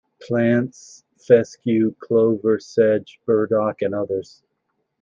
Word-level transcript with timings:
Plants: 0.19 1.03
fescue, 1.15 1.93
clover, 1.99 2.59
sedge, 2.59 3.19
burdock 3.27 3.83
and 3.83 3.93
others. 3.93 4.41